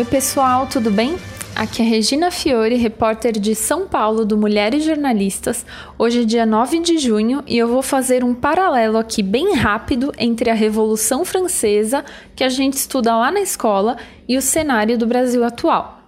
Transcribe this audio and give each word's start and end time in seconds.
Oi, 0.00 0.06
pessoal, 0.06 0.66
tudo 0.66 0.90
bem? 0.90 1.14
Aqui 1.54 1.82
é 1.82 1.84
Regina 1.84 2.30
Fiore, 2.30 2.74
repórter 2.76 3.32
de 3.32 3.54
São 3.54 3.86
Paulo 3.86 4.24
do 4.24 4.34
Mulheres 4.34 4.82
Jornalistas. 4.82 5.66
Hoje 5.98 6.22
é 6.22 6.24
dia 6.24 6.46
9 6.46 6.78
de 6.78 6.96
junho 6.96 7.44
e 7.46 7.58
eu 7.58 7.68
vou 7.68 7.82
fazer 7.82 8.24
um 8.24 8.32
paralelo 8.32 8.96
aqui 8.96 9.22
bem 9.22 9.54
rápido 9.56 10.10
entre 10.16 10.48
a 10.48 10.54
Revolução 10.54 11.22
Francesa, 11.22 12.02
que 12.34 12.42
a 12.42 12.48
gente 12.48 12.78
estuda 12.78 13.14
lá 13.14 13.30
na 13.30 13.42
escola, 13.42 13.98
e 14.26 14.38
o 14.38 14.40
cenário 14.40 14.96
do 14.96 15.06
Brasil 15.06 15.44
atual. 15.44 16.00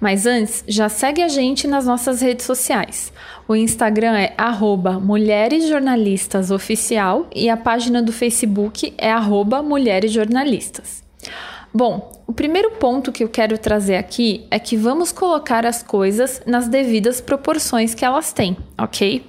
Mas 0.00 0.24
antes, 0.24 0.64
já 0.66 0.88
segue 0.88 1.20
a 1.20 1.28
gente 1.28 1.68
nas 1.68 1.84
nossas 1.84 2.22
redes 2.22 2.46
sociais. 2.46 3.12
O 3.46 3.54
Instagram 3.54 4.16
é 4.16 4.34
Mulheres 5.02 5.68
Jornalistas 5.68 6.50
Oficial 6.50 7.28
e 7.36 7.50
a 7.50 7.58
página 7.58 8.02
do 8.02 8.10
Facebook 8.10 8.94
é 8.96 9.12
Mulheres 9.62 10.12
Jornalistas. 10.12 11.03
Bom, 11.76 12.22
o 12.24 12.32
primeiro 12.32 12.70
ponto 12.70 13.10
que 13.10 13.24
eu 13.24 13.28
quero 13.28 13.58
trazer 13.58 13.96
aqui 13.96 14.46
é 14.48 14.60
que 14.60 14.76
vamos 14.76 15.10
colocar 15.10 15.66
as 15.66 15.82
coisas 15.82 16.40
nas 16.46 16.68
devidas 16.68 17.20
proporções 17.20 17.96
que 17.96 18.04
elas 18.04 18.32
têm, 18.32 18.56
ok? 18.78 19.26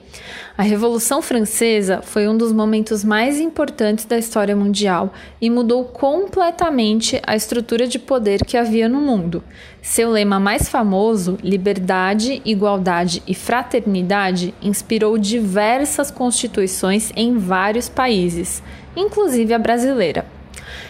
A 0.55 0.61
Revolução 0.61 1.23
Francesa 1.23 2.03
foi 2.03 2.27
um 2.27 2.37
dos 2.37 2.53
momentos 2.53 3.03
mais 3.03 3.39
importantes 3.39 4.05
da 4.05 4.15
história 4.15 4.55
mundial 4.55 5.11
e 5.41 5.49
mudou 5.49 5.85
completamente 5.85 7.19
a 7.25 7.35
estrutura 7.35 7.87
de 7.87 7.97
poder 7.97 8.45
que 8.45 8.57
havia 8.57 8.87
no 8.87 9.01
mundo. 9.01 9.43
Seu 9.81 10.11
lema 10.11 10.39
mais 10.39 10.69
famoso, 10.69 11.39
liberdade, 11.41 12.43
igualdade 12.45 13.23
e 13.25 13.33
fraternidade, 13.33 14.53
inspirou 14.61 15.17
diversas 15.17 16.11
constituições 16.11 17.11
em 17.15 17.39
vários 17.39 17.89
países, 17.89 18.61
inclusive 18.95 19.51
a 19.51 19.57
brasileira. 19.57 20.34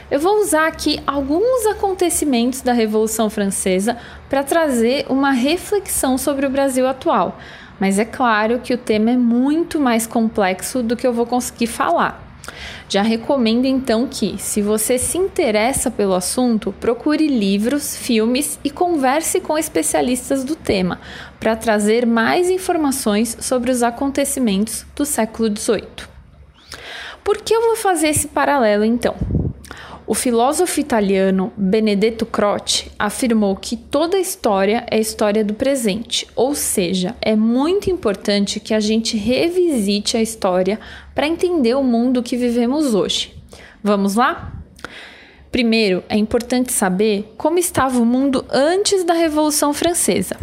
Eu 0.10 0.20
vou 0.20 0.40
usar 0.40 0.68
aqui 0.68 1.00
alguns 1.08 1.66
acontecimentos 1.66 2.62
da 2.62 2.74
Revolução 2.74 3.28
Francesa 3.28 3.98
para 4.30 4.44
trazer 4.44 5.08
uma 5.10 5.32
reflexão 5.32 6.16
sobre 6.16 6.46
o 6.46 6.50
Brasil 6.50 6.88
atual, 6.88 7.40
mas 7.80 7.98
é 7.98 8.06
claro 8.06 8.60
que 8.60 8.72
o 8.72 8.78
tema 8.78 9.10
é 9.10 9.18
muito 9.18 9.80
mais 9.80 10.06
complexo 10.06 10.84
do 10.84 10.96
que 10.96 11.08
eu 11.08 11.14
vou 11.14 11.26
conseguir 11.26 11.66
falar. 11.66 12.24
Já 12.88 13.02
recomendo 13.02 13.66
então 13.66 14.08
que, 14.08 14.38
se 14.38 14.62
você 14.62 15.00
se 15.00 15.18
interessa 15.18 15.90
pelo 15.90 16.14
assunto, 16.14 16.72
procure 16.80 17.28
livros, 17.28 17.98
filmes 17.98 18.60
e 18.64 18.70
converse 18.70 19.42
com 19.42 19.58
especialistas 19.58 20.44
do 20.44 20.56
tema 20.56 21.00
para 21.40 21.56
trazer 21.56 22.06
mais 22.06 22.52
informações 22.52 23.36
sobre 23.40 23.72
os 23.72 23.82
acontecimentos 23.82 24.86
do 24.96 25.04
século 25.04 25.50
XVIII. 25.50 26.08
Por 27.24 27.38
que 27.38 27.56
eu 27.56 27.62
vou 27.62 27.76
fazer 27.76 28.10
esse 28.10 28.28
paralelo 28.28 28.86
então? 28.86 29.35
O 30.08 30.14
filósofo 30.14 30.80
italiano 30.80 31.52
Benedetto 31.58 32.28
Croce 32.28 32.92
afirmou 32.98 33.56
que 33.56 33.76
toda 33.76 34.20
história 34.20 34.86
é 34.92 35.00
história 35.00 35.44
do 35.44 35.56
presente, 35.56 36.28
ou 36.36 36.54
seja, 36.54 37.16
é 37.20 37.36
muito 37.36 37.90
importante 37.90 38.60
que 38.60 38.76
a 38.76 38.80
gente 38.80 39.18
revisite 39.18 40.16
a 40.16 40.22
história 40.22 40.80
para 41.16 41.28
entender 41.28 41.74
o 41.74 41.84
mundo 41.84 42.22
que 42.22 42.38
vivemos 42.38 42.94
hoje. 42.94 43.34
Vamos 43.84 44.14
lá? 44.14 44.54
Primeiro, 45.52 46.04
é 46.08 46.18
importante 46.18 46.72
saber 46.72 47.34
como 47.36 47.58
estava 47.58 47.98
o 47.98 48.06
mundo 48.06 48.46
antes 48.52 49.04
da 49.04 49.14
Revolução 49.14 49.74
Francesa. 49.74 50.36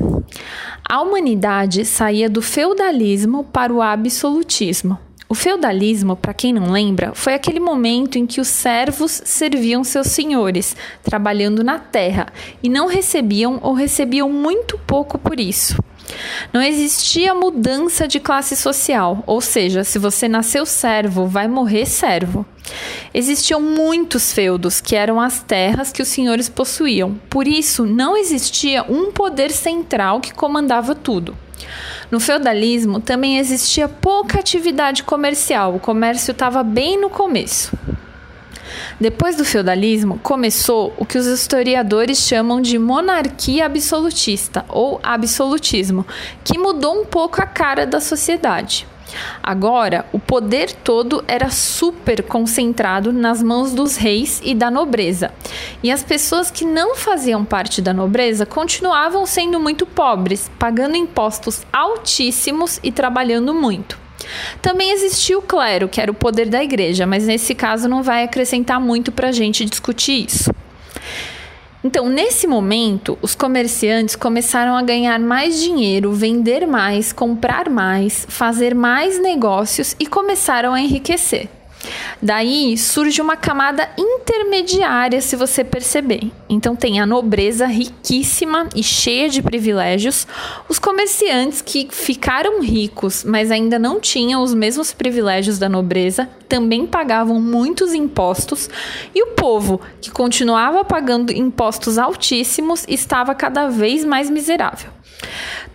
A 0.89 1.01
humanidade 1.01 1.85
saía 1.85 2.29
do 2.29 2.43
feudalismo 2.43 3.45
para 3.45 3.73
o 3.73 3.81
absolutismo. 3.81 4.99
O 5.33 5.34
feudalismo, 5.34 6.14
para 6.14 6.34
quem 6.34 6.52
não 6.52 6.70
lembra, 6.70 7.12
foi 7.14 7.33
aquele 7.33 7.58
momento 7.58 8.19
em 8.19 8.27
que 8.27 8.38
os 8.38 8.48
servos 8.48 9.22
serviam 9.25 9.83
seus 9.83 10.08
senhores, 10.08 10.77
trabalhando 11.02 11.64
na 11.64 11.78
terra, 11.78 12.27
e 12.62 12.69
não 12.69 12.86
recebiam 12.86 13.58
ou 13.62 13.72
recebiam 13.72 14.28
muito 14.28 14.76
pouco 14.76 15.16
por 15.16 15.41
isso. 15.41 15.82
Não 16.53 16.60
existia 16.60 17.34
mudança 17.34 18.06
de 18.06 18.21
classe 18.21 18.54
social, 18.54 19.25
ou 19.26 19.41
seja, 19.41 19.84
se 19.84 19.98
você 19.98 20.28
nasceu 20.28 20.66
servo, 20.66 21.26
vai 21.26 21.48
morrer 21.48 21.87
servo. 21.87 22.44
Existiam 23.15 23.59
muitos 23.59 24.34
feudos, 24.34 24.82
que 24.82 24.94
eram 24.94 25.19
as 25.19 25.42
terras 25.42 25.91
que 25.91 26.03
os 26.03 26.09
senhores 26.09 26.50
possuíam. 26.50 27.19
Por 27.31 27.48
isso, 27.48 27.87
não 27.87 28.19
existia 28.19 28.82
um 28.82 29.10
poder 29.10 29.50
central 29.50 30.21
que 30.21 30.34
comandava 30.34 30.94
tudo. 30.94 31.34
No 32.11 32.21
feudalismo 32.21 33.00
também 33.00 33.39
existia 33.39 33.89
pouca 33.89 34.39
atividade 34.39 35.03
comercial, 35.03 35.75
o 35.75 35.81
comércio 35.81 36.33
estava 36.33 36.62
bem 36.62 37.00
no 37.00 37.09
começo. 37.09 37.73
Depois 39.00 39.37
do 39.37 39.45
feudalismo, 39.45 40.19
começou 40.22 40.95
o 40.97 41.05
que 41.05 41.19
os 41.19 41.27
historiadores 41.27 42.19
chamam 42.19 42.61
de 42.61 42.78
monarquia 42.78 43.67
absolutista 43.67 44.65
ou 44.69 45.01
absolutismo, 45.03 46.06
que 46.45 46.59
mudou 46.59 47.01
um 47.01 47.05
pouco 47.05 47.43
a 47.43 47.47
cara 47.47 47.87
da 47.87 48.01
sociedade. 48.01 48.87
Agora, 49.43 50.06
o 50.12 50.19
poder 50.19 50.73
todo 50.73 51.25
era 51.27 51.50
super 51.50 52.23
concentrado 52.23 53.12
nas 53.12 53.43
mãos 53.43 53.73
dos 53.73 53.97
reis 53.97 54.41
e 54.45 54.55
da 54.55 54.71
nobreza. 54.71 55.33
E 55.83 55.91
as 55.91 56.03
pessoas 56.03 56.50
que 56.50 56.65
não 56.65 56.95
faziam 56.95 57.45
parte 57.45 57.83
da 57.83 57.93
nobreza 57.93 58.47
continuavam 58.47 59.27
sendo 59.27 59.59
muito 59.59 59.87
pobres, 59.87 60.51
pagando 60.59 60.97
impostos 60.97 61.62
altíssimos 61.72 62.78
e 62.83 62.93
trabalhando 62.93 63.55
muito. 63.55 63.99
Também 64.61 64.93
existia 64.93 65.39
o 65.39 65.43
clero, 65.43 65.89
que 65.89 66.01
era 66.01 66.11
o 66.11 66.15
poder 66.15 66.49
da 66.49 66.62
igreja, 66.62 67.06
mas 67.06 67.27
nesse 67.27 67.55
caso 67.55 67.89
não 67.89 68.03
vai 68.03 68.22
acrescentar 68.25 68.81
muito 68.81 69.11
para 69.11 69.28
a 69.28 69.33
gente 69.33 69.65
discutir 69.65 70.27
isso. 70.27 70.51
Então, 71.84 72.09
nesse 72.09 72.47
momento, 72.47 73.19
os 73.20 73.34
comerciantes 73.34 74.15
começaram 74.15 74.76
a 74.76 74.82
ganhar 74.82 75.19
mais 75.19 75.60
dinheiro, 75.60 76.12
vender 76.12 76.65
mais, 76.65 77.12
comprar 77.12 77.69
mais, 77.69 78.25
fazer 78.28 78.72
mais 78.72 79.20
negócios 79.20 79.97
e 79.98 80.06
começaram 80.06 80.75
a 80.75 80.81
enriquecer. 80.81 81.48
Daí 82.20 82.78
surge 82.78 83.20
uma 83.20 83.37
camada 83.37 83.88
intermediária, 83.98 85.20
se 85.20 85.34
você 85.34 85.65
perceber. 85.65 86.31
Então 86.48 86.76
tem 86.76 87.00
a 87.00 87.06
nobreza 87.06 87.66
riquíssima 87.66 88.69
e 88.75 88.82
cheia 88.82 89.28
de 89.28 89.43
privilégios, 89.43 90.26
os 90.69 90.78
comerciantes 90.78 91.60
que 91.60 91.88
ficaram 91.91 92.60
ricos, 92.60 93.25
mas 93.25 93.50
ainda 93.50 93.78
não 93.78 93.98
tinham 93.98 94.42
os 94.42 94.54
mesmos 94.54 94.92
privilégios 94.92 95.59
da 95.59 95.69
nobreza, 95.69 96.28
também 96.48 96.87
pagavam 96.87 97.41
muitos 97.41 97.94
impostos, 97.94 98.69
e 99.15 99.22
o 99.22 99.28
povo, 99.28 99.81
que 100.00 100.10
continuava 100.10 100.84
pagando 100.84 101.32
impostos 101.32 101.98
altíssimos, 101.98 102.84
estava 102.88 103.34
cada 103.34 103.69
vez 103.69 104.04
mais 104.04 104.31
miserável. 104.31 104.91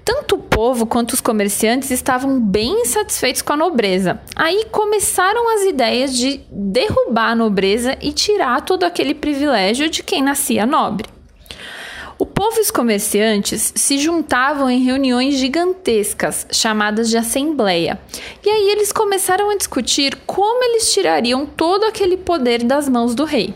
Tanto 0.05 0.36
povo 0.57 0.87
quanto 0.87 1.13
os 1.13 1.21
comerciantes 1.21 1.91
estavam 1.91 2.41
bem 2.41 2.81
insatisfeitos 2.81 3.43
com 3.43 3.53
a 3.53 3.57
nobreza. 3.57 4.19
Aí 4.35 4.65
começaram 4.71 5.47
as 5.53 5.61
ideias 5.61 6.17
de 6.17 6.41
derrubar 6.51 7.29
a 7.29 7.35
nobreza 7.35 7.95
e 8.01 8.11
tirar 8.11 8.61
todo 8.61 8.83
aquele 8.83 9.13
privilégio 9.13 9.87
de 9.87 10.01
quem 10.01 10.23
nascia 10.23 10.65
nobre. 10.65 11.07
O 12.17 12.25
povo 12.25 12.57
e 12.57 12.61
os 12.61 12.71
comerciantes 12.71 13.71
se 13.75 13.99
juntavam 13.99 14.67
em 14.67 14.81
reuniões 14.81 15.35
gigantescas, 15.35 16.47
chamadas 16.51 17.07
de 17.07 17.17
assembleia. 17.17 17.99
E 18.43 18.49
aí 18.49 18.71
eles 18.71 18.91
começaram 18.91 19.51
a 19.51 19.57
discutir 19.57 20.15
como 20.25 20.63
eles 20.63 20.91
tirariam 20.91 21.45
todo 21.45 21.83
aquele 21.83 22.17
poder 22.17 22.63
das 22.63 22.89
mãos 22.89 23.13
do 23.13 23.25
rei. 23.25 23.53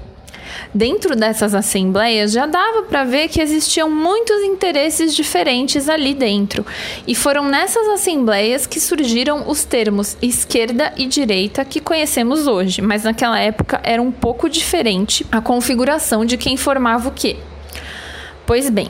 Dentro 0.73 1.17
dessas 1.17 1.53
assembleias 1.53 2.31
já 2.31 2.45
dava 2.45 2.83
para 2.83 3.03
ver 3.03 3.27
que 3.27 3.41
existiam 3.41 3.89
muitos 3.89 4.41
interesses 4.43 5.13
diferentes 5.13 5.89
ali 5.89 6.13
dentro, 6.13 6.65
e 7.05 7.13
foram 7.13 7.49
nessas 7.49 7.87
assembleias 7.89 8.65
que 8.65 8.79
surgiram 8.79 9.49
os 9.49 9.65
termos 9.65 10.17
esquerda 10.21 10.93
e 10.95 11.05
direita 11.05 11.65
que 11.65 11.81
conhecemos 11.81 12.47
hoje, 12.47 12.81
mas 12.81 13.03
naquela 13.03 13.37
época 13.37 13.81
era 13.83 14.01
um 14.01 14.11
pouco 14.11 14.49
diferente 14.49 15.25
a 15.29 15.41
configuração 15.41 16.23
de 16.23 16.37
quem 16.37 16.55
formava 16.55 17.09
o 17.09 17.11
quê. 17.11 17.35
Pois 18.45 18.69
bem, 18.69 18.89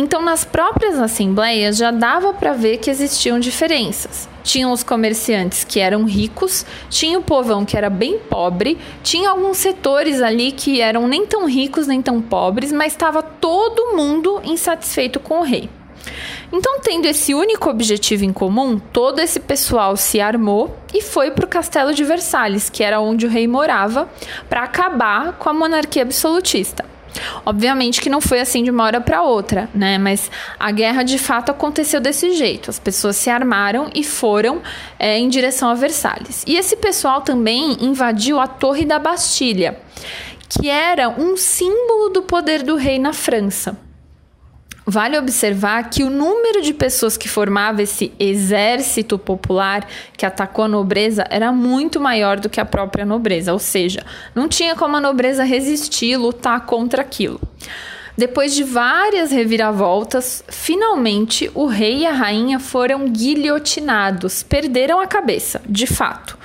então, 0.00 0.22
nas 0.22 0.44
próprias 0.44 0.96
assembleias 0.96 1.76
já 1.76 1.90
dava 1.90 2.32
para 2.32 2.52
ver 2.52 2.78
que 2.78 2.88
existiam 2.88 3.40
diferenças. 3.40 4.28
Tinham 4.44 4.70
os 4.70 4.84
comerciantes 4.84 5.64
que 5.64 5.80
eram 5.80 6.04
ricos, 6.04 6.64
tinha 6.88 7.18
o 7.18 7.22
povão 7.22 7.64
que 7.64 7.76
era 7.76 7.90
bem 7.90 8.16
pobre, 8.16 8.78
tinha 9.02 9.28
alguns 9.28 9.56
setores 9.56 10.22
ali 10.22 10.52
que 10.52 10.80
eram 10.80 11.08
nem 11.08 11.26
tão 11.26 11.46
ricos 11.46 11.88
nem 11.88 12.00
tão 12.00 12.22
pobres, 12.22 12.70
mas 12.70 12.92
estava 12.92 13.24
todo 13.24 13.96
mundo 13.96 14.40
insatisfeito 14.44 15.18
com 15.18 15.40
o 15.40 15.42
rei. 15.42 15.68
Então, 16.52 16.78
tendo 16.78 17.06
esse 17.06 17.34
único 17.34 17.68
objetivo 17.68 18.24
em 18.24 18.32
comum, 18.32 18.78
todo 18.78 19.18
esse 19.18 19.40
pessoal 19.40 19.96
se 19.96 20.20
armou 20.20 20.78
e 20.94 21.02
foi 21.02 21.32
para 21.32 21.44
o 21.44 21.48
castelo 21.48 21.92
de 21.92 22.04
Versalhes, 22.04 22.70
que 22.70 22.84
era 22.84 23.00
onde 23.00 23.26
o 23.26 23.28
rei 23.28 23.48
morava, 23.48 24.08
para 24.48 24.62
acabar 24.62 25.32
com 25.32 25.50
a 25.50 25.52
monarquia 25.52 26.02
absolutista. 26.02 26.84
Obviamente 27.44 28.00
que 28.00 28.10
não 28.10 28.20
foi 28.20 28.40
assim 28.40 28.62
de 28.62 28.70
uma 28.70 28.84
hora 28.84 29.00
para 29.00 29.22
outra, 29.22 29.68
né? 29.74 29.98
Mas 29.98 30.30
a 30.58 30.70
guerra 30.70 31.02
de 31.02 31.18
fato 31.18 31.50
aconteceu 31.50 32.00
desse 32.00 32.32
jeito. 32.34 32.70
As 32.70 32.78
pessoas 32.78 33.16
se 33.16 33.30
armaram 33.30 33.90
e 33.94 34.04
foram 34.04 34.60
é, 34.98 35.18
em 35.18 35.28
direção 35.28 35.68
a 35.68 35.74
Versalhes. 35.74 36.44
E 36.46 36.56
esse 36.56 36.76
pessoal 36.76 37.20
também 37.20 37.76
invadiu 37.80 38.38
a 38.38 38.46
Torre 38.46 38.84
da 38.84 38.98
Bastilha 38.98 39.78
que 40.48 40.68
era 40.68 41.10
um 41.10 41.36
símbolo 41.36 42.08
do 42.08 42.22
poder 42.22 42.62
do 42.62 42.74
rei 42.74 42.98
na 42.98 43.12
França. 43.12 43.76
Vale 44.90 45.18
observar 45.18 45.90
que 45.90 46.02
o 46.02 46.08
número 46.08 46.62
de 46.62 46.72
pessoas 46.72 47.14
que 47.14 47.28
formava 47.28 47.82
esse 47.82 48.10
exército 48.18 49.18
popular 49.18 49.86
que 50.16 50.24
atacou 50.24 50.64
a 50.64 50.68
nobreza 50.68 51.26
era 51.28 51.52
muito 51.52 52.00
maior 52.00 52.40
do 52.40 52.48
que 52.48 52.58
a 52.58 52.64
própria 52.64 53.04
nobreza, 53.04 53.52
ou 53.52 53.58
seja, 53.58 54.02
não 54.34 54.48
tinha 54.48 54.74
como 54.74 54.96
a 54.96 55.00
nobreza 55.00 55.44
resistir, 55.44 56.16
lutar 56.16 56.64
contra 56.64 57.02
aquilo. 57.02 57.38
Depois 58.16 58.54
de 58.54 58.64
várias 58.64 59.30
reviravoltas, 59.30 60.42
finalmente 60.48 61.50
o 61.54 61.66
rei 61.66 61.98
e 61.98 62.06
a 62.06 62.12
rainha 62.12 62.58
foram 62.58 63.10
guilhotinados, 63.10 64.42
perderam 64.42 65.00
a 65.00 65.06
cabeça, 65.06 65.60
de 65.68 65.86
fato. 65.86 66.38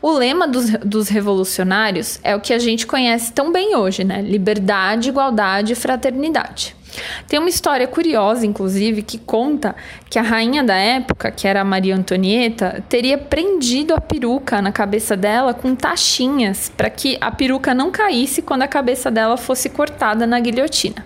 O 0.00 0.10
lema 0.10 0.48
dos, 0.48 0.70
dos, 0.70 1.10
revolucionários 1.10 2.18
é 2.24 2.34
o 2.34 2.40
que 2.40 2.54
a 2.54 2.58
gente 2.58 2.86
conhece 2.86 3.30
tão 3.30 3.52
bem 3.52 3.76
hoje, 3.76 4.04
né? 4.04 4.22
Liberdade, 4.22 5.10
igualdade 5.10 5.74
e 5.74 5.76
fraternidade. 5.76 6.79
Tem 7.28 7.38
uma 7.38 7.48
história 7.48 7.86
curiosa, 7.86 8.44
inclusive, 8.44 9.02
que 9.02 9.18
conta 9.18 9.74
que 10.08 10.18
a 10.18 10.22
rainha 10.22 10.62
da 10.62 10.74
época, 10.74 11.30
que 11.30 11.46
era 11.46 11.64
Maria 11.64 11.96
Antonieta, 11.96 12.82
teria 12.88 13.16
prendido 13.16 13.94
a 13.94 14.00
peruca 14.00 14.60
na 14.60 14.72
cabeça 14.72 15.16
dela 15.16 15.54
com 15.54 15.74
tachinhas 15.74 16.70
para 16.76 16.90
que 16.90 17.16
a 17.20 17.30
peruca 17.30 17.74
não 17.74 17.90
caísse 17.90 18.42
quando 18.42 18.62
a 18.62 18.68
cabeça 18.68 19.10
dela 19.10 19.36
fosse 19.36 19.68
cortada 19.68 20.26
na 20.26 20.40
guilhotina. 20.40 21.04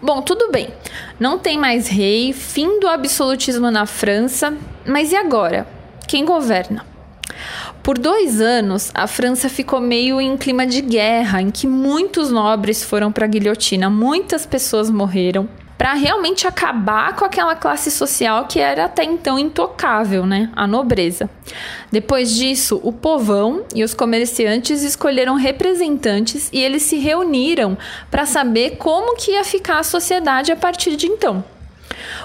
Bom, 0.00 0.22
tudo 0.22 0.50
bem. 0.50 0.68
Não 1.20 1.38
tem 1.38 1.58
mais 1.58 1.88
rei, 1.88 2.32
fim 2.32 2.80
do 2.80 2.88
absolutismo 2.88 3.70
na 3.70 3.86
França, 3.86 4.56
mas 4.86 5.12
e 5.12 5.16
agora? 5.16 5.66
Quem 6.06 6.24
governa? 6.24 6.86
Por 7.88 7.96
dois 7.96 8.38
anos, 8.38 8.90
a 8.92 9.06
França 9.06 9.48
ficou 9.48 9.80
meio 9.80 10.20
em 10.20 10.36
clima 10.36 10.66
de 10.66 10.82
guerra, 10.82 11.40
em 11.40 11.50
que 11.50 11.66
muitos 11.66 12.30
nobres 12.30 12.84
foram 12.84 13.10
para 13.10 13.24
a 13.24 13.26
guilhotina, 13.26 13.88
muitas 13.88 14.44
pessoas 14.44 14.90
morreram, 14.90 15.48
para 15.78 15.94
realmente 15.94 16.46
acabar 16.46 17.16
com 17.16 17.24
aquela 17.24 17.56
classe 17.56 17.90
social 17.90 18.44
que 18.46 18.60
era 18.60 18.84
até 18.84 19.04
então 19.04 19.38
intocável, 19.38 20.26
né? 20.26 20.50
A 20.54 20.66
nobreza. 20.66 21.30
Depois 21.90 22.34
disso, 22.34 22.78
o 22.84 22.92
povão 22.92 23.64
e 23.74 23.82
os 23.82 23.94
comerciantes 23.94 24.82
escolheram 24.82 25.36
representantes 25.36 26.50
e 26.52 26.62
eles 26.62 26.82
se 26.82 26.98
reuniram 26.98 27.78
para 28.10 28.26
saber 28.26 28.76
como 28.76 29.16
que 29.16 29.30
ia 29.30 29.44
ficar 29.44 29.78
a 29.78 29.82
sociedade 29.82 30.52
a 30.52 30.56
partir 30.56 30.94
de 30.94 31.06
então. 31.06 31.42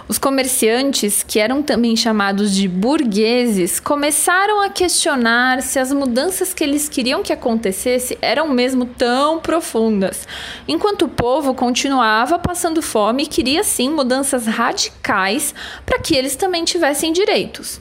Os 0.07 0.17
comerciantes, 0.17 1.23
que 1.23 1.39
eram 1.39 1.63
também 1.63 1.95
chamados 1.95 2.53
de 2.53 2.67
burgueses, 2.67 3.79
começaram 3.79 4.61
a 4.61 4.69
questionar 4.69 5.61
se 5.61 5.79
as 5.79 5.94
mudanças 5.94 6.53
que 6.53 6.63
eles 6.63 6.89
queriam 6.89 7.23
que 7.23 7.31
acontecesse 7.31 8.17
eram 8.21 8.50
mesmo 8.50 8.85
tão 8.85 9.39
profundas, 9.39 10.27
enquanto 10.67 11.03
o 11.05 11.09
povo 11.09 11.53
continuava 11.53 12.38
passando 12.38 12.81
fome 12.81 13.23
e 13.23 13.27
queria 13.27 13.63
sim 13.63 13.89
mudanças 13.89 14.45
radicais 14.45 15.55
para 15.85 16.00
que 16.00 16.13
eles 16.13 16.35
também 16.35 16.65
tivessem 16.65 17.13
direitos. 17.13 17.79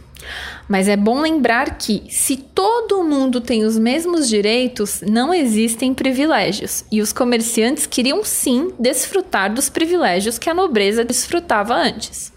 Mas 0.69 0.89
é 0.89 0.97
bom 0.97 1.21
lembrar 1.21 1.77
que, 1.77 2.05
se 2.09 2.37
todo 2.37 3.03
mundo 3.03 3.41
tem 3.41 3.65
os 3.65 3.79
mesmos 3.79 4.29
direitos, 4.29 5.03
não 5.07 5.35
existem 5.35 5.93
privilégios, 5.93 6.85
e 6.91 7.01
os 7.01 7.13
comerciantes 7.13 7.87
queriam 7.87 8.25
sim 8.25 8.73
desfrutar 8.79 9.53
dos 9.53 9.69
privilégios 9.69 10.39
que 10.39 10.49
a 10.49 10.55
nobreza 10.55 11.05
desfrutava 11.05 11.75
antes. 11.75 12.33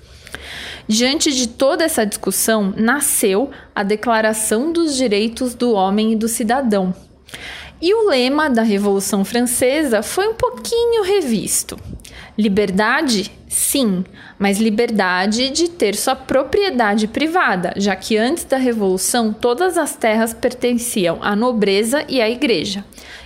Diante 0.87 1.31
de 1.31 1.47
toda 1.47 1.83
essa 1.83 2.05
discussão, 2.05 2.73
nasceu 2.77 3.49
a 3.73 3.81
Declaração 3.81 4.71
dos 4.71 4.95
Direitos 4.95 5.55
do 5.55 5.71
Homem 5.71 6.13
e 6.13 6.15
do 6.15 6.27
Cidadão. 6.27 6.93
E 7.81 7.93
o 7.93 8.07
lema 8.07 8.49
da 8.49 8.61
Revolução 8.61 9.25
Francesa 9.25 10.03
foi 10.03 10.27
um 10.27 10.35
pouquinho 10.35 11.03
revisto. 11.03 11.77
Liberdade? 12.37 13.31
Sim, 13.47 14.03
mas 14.37 14.59
liberdade 14.59 15.49
de 15.49 15.69
ter 15.69 15.95
sua 15.95 16.15
propriedade 16.15 17.07
privada, 17.07 17.73
já 17.77 17.95
que 17.95 18.17
antes 18.17 18.43
da 18.43 18.57
Revolução 18.57 19.31
todas 19.31 19.77
as 19.77 19.95
terras 19.95 20.33
pertenciam 20.33 21.19
à 21.21 21.35
nobreza 21.35 22.03
e 22.09 22.21
à 22.21 22.29
igreja. 22.29 22.83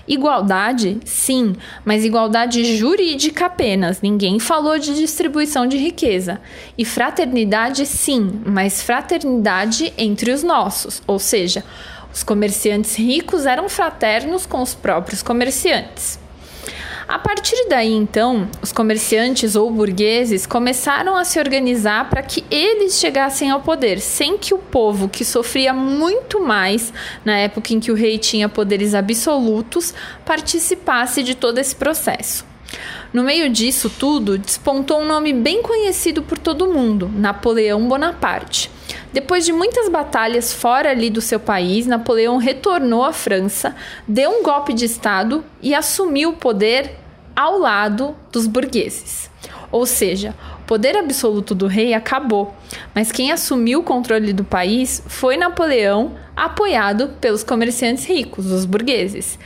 Igualdade? 0.07 0.97
Sim, 1.05 1.55
mas 1.85 2.03
igualdade 2.03 2.77
jurídica 2.77 3.45
apenas, 3.45 4.01
ninguém 4.01 4.39
falou 4.39 4.77
de 4.79 4.95
distribuição 4.95 5.67
de 5.67 5.77
riqueza. 5.77 6.41
E 6.77 6.83
fraternidade? 6.83 7.85
Sim, 7.85 8.41
mas 8.45 8.81
fraternidade 8.81 9.93
entre 9.97 10.31
os 10.31 10.43
nossos, 10.43 11.01
ou 11.05 11.19
seja, 11.19 11.63
os 12.13 12.23
comerciantes 12.23 12.95
ricos 12.95 13.45
eram 13.45 13.69
fraternos 13.69 14.45
com 14.45 14.61
os 14.61 14.73
próprios 14.73 15.21
comerciantes. 15.21 16.19
A 17.09 17.17
partir 17.17 17.65
daí, 17.67 17.91
então, 17.91 18.47
os 18.61 18.71
comerciantes 18.71 19.55
ou 19.55 19.71
burgueses 19.71 20.45
começaram 20.45 21.17
a 21.17 21.25
se 21.25 21.39
organizar 21.39 22.07
para 22.07 22.21
que 22.21 22.45
eles 22.51 22.99
chegassem 22.99 23.49
ao 23.49 23.61
poder, 23.61 23.99
sem 23.99 24.37
que 24.37 24.53
o 24.53 24.59
povo, 24.59 25.09
que 25.09 25.25
sofria 25.25 25.73
muito 25.73 26.39
mais 26.39 26.93
na 27.25 27.35
época 27.35 27.73
em 27.73 27.79
que 27.79 27.91
o 27.91 27.95
rei 27.95 28.19
tinha 28.19 28.47
poderes 28.47 28.93
absolutos, 28.93 29.91
participasse 30.23 31.23
de 31.23 31.33
todo 31.33 31.57
esse 31.57 31.75
processo. 31.75 32.45
No 33.11 33.23
meio 33.23 33.49
disso 33.49 33.89
tudo, 33.89 34.37
despontou 34.37 35.01
um 35.01 35.07
nome 35.07 35.33
bem 35.33 35.63
conhecido 35.63 36.21
por 36.21 36.37
todo 36.37 36.71
mundo: 36.71 37.11
Napoleão 37.15 37.87
Bonaparte. 37.87 38.69
Depois 39.11 39.43
de 39.43 39.51
muitas 39.51 39.89
batalhas 39.89 40.53
fora 40.53 40.91
ali 40.91 41.09
do 41.09 41.21
seu 41.21 41.39
país, 41.39 41.87
Napoleão 41.87 42.37
retornou 42.37 43.03
à 43.03 43.11
França, 43.11 43.75
deu 44.07 44.29
um 44.29 44.43
golpe 44.43 44.71
de 44.71 44.85
Estado 44.85 45.43
e 45.59 45.73
assumiu 45.73 46.29
o 46.29 46.35
poder 46.35 46.98
ao 47.39 47.57
lado 47.57 48.17
dos 48.33 48.45
burgueses. 48.47 49.31
Ou 49.71 49.85
seja, 49.85 50.35
o 50.59 50.63
poder 50.65 50.97
absoluto 50.97 51.55
do 51.55 51.67
rei 51.67 51.93
acabou, 51.93 52.53
mas 52.93 53.13
quem 53.13 53.31
assumiu 53.31 53.79
o 53.79 53.83
controle 53.83 54.33
do 54.33 54.43
país 54.43 55.01
foi 55.07 55.37
Napoleão, 55.37 56.17
apoiado 56.35 57.13
pelos 57.21 57.41
comerciantes 57.41 58.05
ricos, 58.05 58.47
os 58.47 58.65
burgueses 58.65 59.39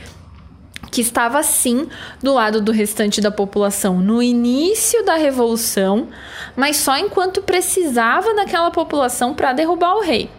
que 0.90 1.00
estava 1.00 1.42
sim 1.42 1.88
do 2.22 2.34
lado 2.34 2.60
do 2.60 2.70
restante 2.70 3.20
da 3.20 3.30
população 3.30 3.98
no 3.98 4.22
início 4.22 5.04
da 5.04 5.14
revolução, 5.14 6.08
mas 6.56 6.76
só 6.76 6.96
enquanto 6.96 7.42
precisava 7.42 8.34
daquela 8.34 8.70
população 8.70 9.34
para 9.34 9.52
derrubar 9.52 9.94
o 9.96 10.02
rei. 10.02 10.30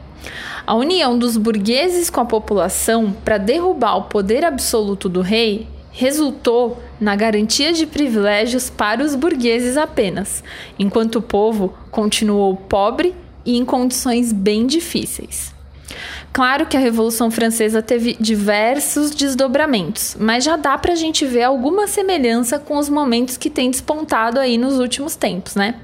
A 0.67 0.73
união 0.73 1.17
dos 1.17 1.35
burgueses 1.37 2.09
com 2.09 2.21
a 2.21 2.25
população 2.25 3.15
para 3.23 3.37
derrubar 3.37 3.97
o 3.97 4.03
poder 4.03 4.43
absoluto 4.45 5.09
do 5.09 5.21
rei 5.21 5.67
resultou 5.95 6.83
na 6.99 7.15
garantia 7.15 7.71
de 7.71 7.85
privilégios 7.85 8.69
para 8.69 9.01
os 9.01 9.15
burgueses 9.15 9.77
apenas, 9.77 10.43
enquanto 10.77 11.15
o 11.15 11.21
povo 11.21 11.73
continuou 11.89 12.55
pobre 12.57 13.15
e 13.45 13.57
em 13.57 13.63
condições 13.63 14.33
bem 14.33 14.67
difíceis. 14.67 15.55
Claro 16.33 16.65
que 16.65 16.75
a 16.75 16.79
Revolução 16.81 17.31
Francesa 17.31 17.81
teve 17.81 18.17
diversos 18.19 19.11
desdobramentos, 19.11 20.17
mas 20.19 20.43
já 20.43 20.57
dá 20.57 20.77
para 20.77 20.91
a 20.91 20.95
gente 20.95 21.25
ver 21.25 21.43
alguma 21.43 21.87
semelhança 21.87 22.59
com 22.59 22.77
os 22.77 22.89
momentos 22.89 23.37
que 23.37 23.49
tem 23.49 23.71
despontado 23.71 24.37
aí 24.37 24.57
nos 24.57 24.77
últimos 24.77 25.15
tempos, 25.15 25.55
né? 25.55 25.75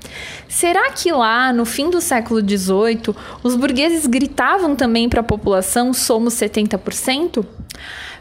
Será 0.50 0.92
que 0.92 1.10
lá, 1.10 1.54
no 1.54 1.64
fim 1.64 1.90
do 1.90 2.02
século 2.02 2.42
XVIII, 2.42 3.16
os 3.42 3.56
burgueses 3.56 4.06
gritavam 4.06 4.76
também 4.76 5.08
para 5.08 5.22
a 5.22 5.24
população 5.24 5.94
somos 5.94 6.34
70%? 6.34 7.46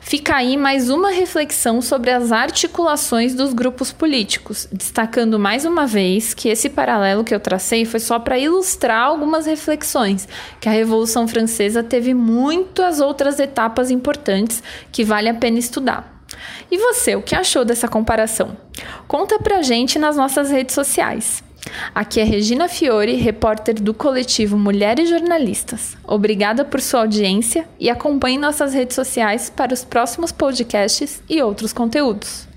Fica 0.00 0.37
aí 0.37 0.57
mais 0.57 0.88
uma 0.88 1.11
reflexão 1.11 1.83
sobre 1.83 2.11
as 2.11 2.33
articulações 2.33 3.35
dos 3.35 3.52
grupos 3.52 3.92
políticos, 3.92 4.66
destacando 4.73 5.38
mais 5.38 5.64
uma 5.64 5.87
vez 5.87 6.33
que 6.35 6.49
esse 6.49 6.71
paralelo 6.71 7.23
que 7.23 7.35
eu 7.35 7.38
tracei 7.38 7.85
foi 7.85 8.00
só 8.00 8.19
para 8.19 8.38
ilustrar 8.38 9.04
algumas 9.07 9.47
reflexões, 9.47 10.26
que 10.59 10.69
a 10.69 10.73
Revolução 10.73 11.28
Francesa 11.28 11.83
teve 11.83 12.14
muitas 12.14 12.99
outras 12.99 13.38
etapas 13.38 13.90
importantes 13.90 14.62
que 14.90 15.04
vale 15.04 15.28
a 15.28 15.35
pena 15.35 15.59
estudar. 15.59 16.21
E 16.71 16.78
você, 16.78 17.14
o 17.14 17.23
que 17.23 17.35
achou 17.35 17.64
dessa 17.64 17.87
comparação? 17.87 18.57
Conta 19.07 19.38
pra 19.38 19.62
gente 19.62 19.99
nas 19.99 20.16
nossas 20.16 20.50
redes 20.50 20.75
sociais. 20.75 21.45
Aqui 21.95 22.21
é 22.21 22.25
Regina 22.25 22.69
Fiore, 22.69 23.17
repórter 23.17 23.75
do 23.75 23.93
coletivo 23.93 24.57
Mulheres 24.57 25.09
Jornalistas. 25.09 25.97
Obrigada 26.05 26.64
por 26.64 26.81
sua 26.81 27.00
audiência 27.00 27.67
e 27.79 27.90
acompanhe 27.90 28.38
nossas 28.38 28.73
redes 28.73 28.95
sociais 28.95 29.50
para 29.50 29.75
os 29.75 29.85
próximos 29.85 30.33
podcasts 30.33 31.23
e 31.29 31.43
outros 31.43 31.73
conteúdos. 31.73 32.49